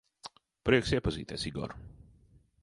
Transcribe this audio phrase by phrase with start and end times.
[0.69, 1.77] Prieks iepazīties, Igor.